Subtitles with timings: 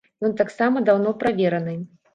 [0.29, 1.81] Ён таксама даўно правераны.